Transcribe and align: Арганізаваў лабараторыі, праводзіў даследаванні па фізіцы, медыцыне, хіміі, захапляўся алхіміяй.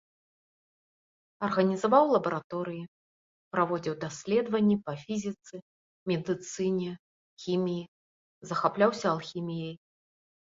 Арганізаваў 1.47 2.05
лабараторыі, 2.13 2.79
праводзіў 3.55 3.97
даследаванні 4.05 4.77
па 4.87 4.95
фізіцы, 5.03 5.55
медыцыне, 6.11 6.89
хіміі, 7.43 7.83
захапляўся 8.53 9.05
алхіміяй. 9.15 9.75